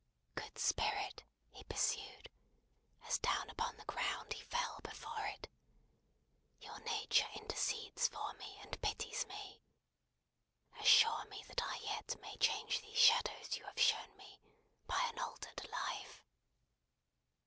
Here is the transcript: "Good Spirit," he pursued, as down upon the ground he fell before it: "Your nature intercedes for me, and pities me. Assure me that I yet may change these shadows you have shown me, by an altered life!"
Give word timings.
"Good 0.33 0.57
Spirit," 0.57 1.25
he 1.51 1.63
pursued, 1.65 2.31
as 3.05 3.19
down 3.19 3.51
upon 3.51 3.77
the 3.77 3.85
ground 3.85 4.33
he 4.33 4.41
fell 4.41 4.79
before 4.81 5.27
it: 5.27 5.47
"Your 6.59 6.79
nature 6.79 7.27
intercedes 7.35 8.07
for 8.07 8.33
me, 8.33 8.57
and 8.63 8.81
pities 8.81 9.27
me. 9.27 9.61
Assure 10.79 11.25
me 11.25 11.43
that 11.47 11.61
I 11.63 11.75
yet 11.83 12.19
may 12.19 12.35
change 12.37 12.81
these 12.81 12.97
shadows 12.97 13.55
you 13.57 13.63
have 13.65 13.79
shown 13.79 14.17
me, 14.17 14.41
by 14.87 14.99
an 15.13 15.19
altered 15.19 15.69
life!" 15.69 16.23